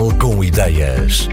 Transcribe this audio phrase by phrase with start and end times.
[0.00, 1.28] Portugal com Ideias.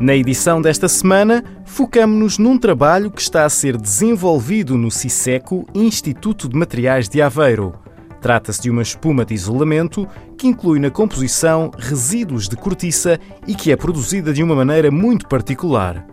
[0.00, 6.48] Na edição desta semana, focamos-nos num trabalho que está a ser desenvolvido no CISECO, Instituto
[6.48, 7.74] de Materiais de Aveiro.
[8.22, 10.08] Trata-se de uma espuma de isolamento
[10.38, 15.28] que inclui na composição resíduos de cortiça e que é produzida de uma maneira muito
[15.28, 16.06] particular.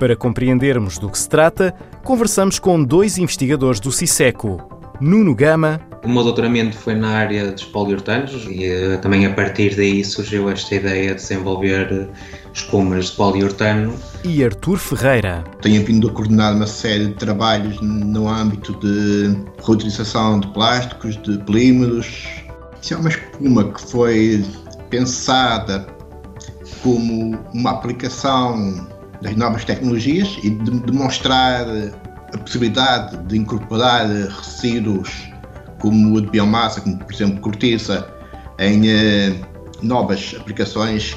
[0.00, 5.80] Para compreendermos do que se trata, conversamos com dois investigadores do CISECO, Nuno Gama.
[6.04, 10.48] O meu doutoramento foi na área dos poliuretanos e uh, também a partir daí surgiu
[10.48, 12.08] esta ideia de desenvolver uh,
[12.54, 13.94] espumas de poliuretano.
[14.24, 15.44] E Artur Ferreira.
[15.60, 21.38] Tenho vindo a coordenar uma série de trabalhos no âmbito de reutilização de plásticos, de
[21.38, 22.24] polímeros.
[22.80, 24.44] Isso é uma espuma que foi
[24.88, 25.86] pensada
[26.82, 28.86] como uma aplicação
[29.20, 31.66] das novas tecnologias e de demonstrar
[32.34, 35.28] a possibilidade de incorporar resíduos
[35.78, 38.08] como o de biomassa, como por exemplo cortiça,
[38.58, 39.34] em eh,
[39.82, 41.16] novas aplicações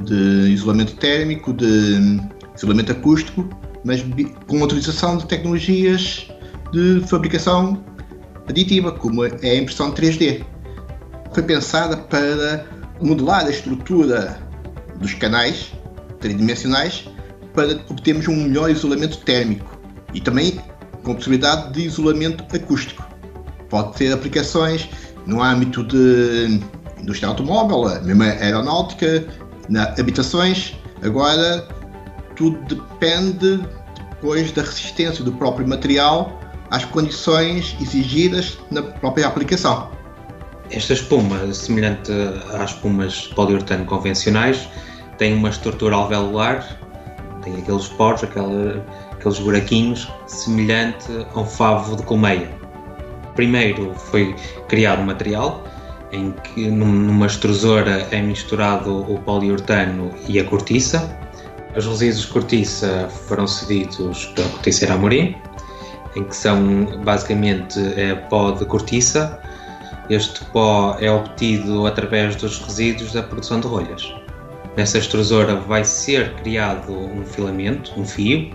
[0.00, 2.20] de isolamento térmico, de
[2.56, 3.48] isolamento acústico,
[3.84, 4.04] mas
[4.46, 6.28] com a utilização de tecnologias
[6.72, 7.82] de fabricação
[8.48, 10.44] aditiva, como é a impressão 3D.
[11.32, 12.66] Foi pensada para
[13.00, 14.38] modelar a estrutura
[14.98, 15.72] dos canais
[16.20, 17.08] tridimensionais
[17.54, 19.77] para obtermos um melhor isolamento térmico
[20.14, 20.60] e também
[21.02, 23.06] com possibilidade de isolamento acústico.
[23.68, 24.88] Pode ter aplicações
[25.26, 26.60] no âmbito de
[27.00, 29.26] indústria automóvel, mesmo aeronáutica,
[29.68, 30.74] na habitações.
[31.02, 31.66] Agora,
[32.34, 33.60] tudo depende
[34.10, 39.90] depois da resistência do próprio material às condições exigidas na própria aplicação.
[40.70, 42.12] Esta espuma, semelhante
[42.52, 44.68] às espumas poliuretano convencionais,
[45.16, 46.78] tem uma estrutura alveolar,
[47.42, 48.84] tem aqueles poros, aquela
[49.18, 52.48] aqueles buraquinhos, semelhante a um favo de colmeia.
[53.34, 54.34] Primeiro foi
[54.68, 55.64] criado um material
[56.12, 61.18] em que numa extrusora é misturado o poliuretano e a cortiça.
[61.76, 65.36] Os resíduos de cortiça foram cedidos pela corticeira Amorim,
[66.16, 69.38] em que são basicamente é pó de cortiça.
[70.08, 74.10] Este pó é obtido através dos resíduos da produção de rolhas.
[74.76, 78.50] Nessa extrusora vai ser criado um filamento, um fio,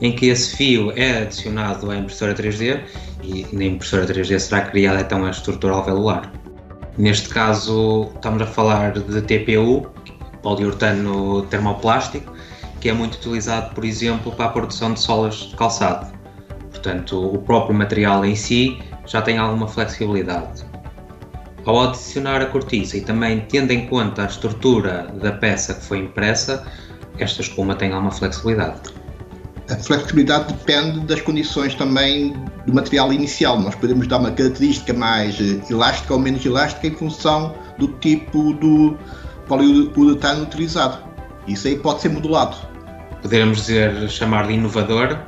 [0.00, 2.80] em que esse fio é adicionado à impressora 3D
[3.22, 6.32] e na impressora 3D será criada então a estrutura alveolar.
[6.96, 9.90] Neste caso estamos a falar de TPU,
[10.42, 12.32] poliuretano termoplástico,
[12.80, 16.10] que é muito utilizado, por exemplo, para a produção de solas de calçado.
[16.70, 20.64] Portanto, o próprio material em si já tem alguma flexibilidade.
[21.66, 25.98] Ao adicionar a cortiça e também tendo em conta a estrutura da peça que foi
[25.98, 26.66] impressa,
[27.18, 28.99] esta espuma tem alguma flexibilidade
[29.70, 32.34] a flexibilidade depende das condições também
[32.66, 33.60] do material inicial.
[33.60, 38.52] Nós podemos dar uma característica mais eh, elástica ou menos elástica em função do tipo
[38.54, 38.96] do
[39.46, 40.98] poliuretano utilizado.
[41.46, 42.56] Isso aí pode ser modulado.
[43.22, 45.18] Podemos dizer, chamar de inovador,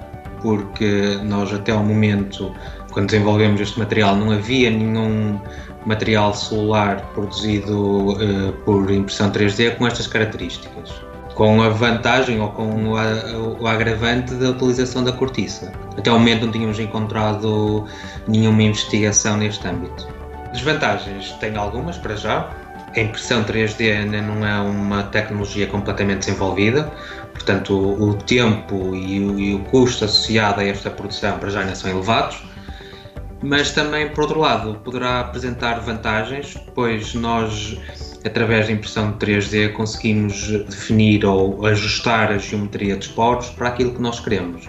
[0.41, 2.53] porque nós até ao momento,
[2.91, 5.41] quando desenvolvemos este material, não havia nenhum
[5.87, 12.93] material celular produzido uh, por impressão 3D com estas características com a vantagem ou com
[13.59, 15.73] o agravante da utilização da cortiça.
[15.97, 17.87] Até o momento não tínhamos encontrado
[18.29, 20.07] nenhuma investigação neste âmbito.
[20.53, 22.51] Desvantagens tem algumas para já.
[22.95, 26.93] A impressão 3D ainda não é uma tecnologia completamente desenvolvida,
[27.33, 31.75] portanto o tempo e o, e o custo associado a esta produção para já ainda
[31.75, 32.43] são elevados
[33.43, 37.77] mas também, por outro lado, poderá apresentar vantagens, pois nós
[38.25, 44.01] através da impressão 3D conseguimos definir ou ajustar a geometria dos poros para aquilo que
[44.01, 44.69] nós queremos.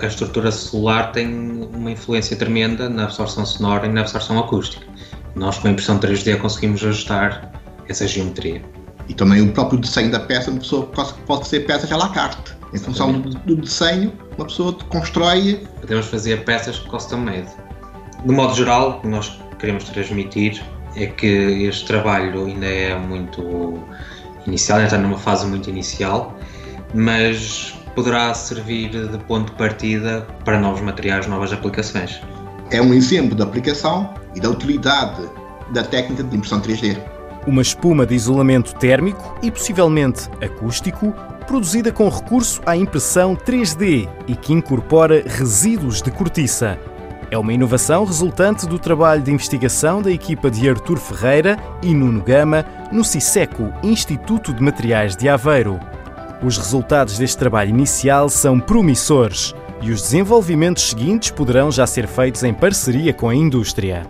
[0.00, 4.86] A estrutura celular tem uma influência tremenda na absorção sonora e na absorção acústica.
[5.34, 7.50] Nós com a impressão 3D conseguimos ajustar
[7.88, 8.62] essa geometria.
[9.08, 10.86] E também o próprio desenho da peça, uma pessoa
[11.26, 12.54] pode ser peças à la carte.
[12.74, 15.66] Em função do, do desenho, uma pessoa constrói.
[15.80, 17.48] Podemos fazer peças custom made.
[18.24, 20.62] De modo geral, nós queremos transmitir
[20.96, 23.78] é que este trabalho ainda é muito
[24.46, 26.36] inicial, ainda está numa fase muito inicial,
[26.94, 32.20] mas poderá servir de ponto de partida para novos materiais, novas aplicações.
[32.70, 35.22] É um exemplo da aplicação e da utilidade
[35.72, 36.96] da técnica de impressão 3D.
[37.46, 41.14] Uma espuma de isolamento térmico e possivelmente acústico,
[41.46, 46.78] produzida com recurso à impressão 3D e que incorpora resíduos de cortiça
[47.30, 52.22] é uma inovação resultante do trabalho de investigação da equipa de Artur Ferreira e Nuno
[52.22, 55.80] Gama no CISECO, Instituto de Materiais de Aveiro.
[56.42, 62.42] Os resultados deste trabalho inicial são promissores e os desenvolvimentos seguintes poderão já ser feitos
[62.42, 64.06] em parceria com a indústria.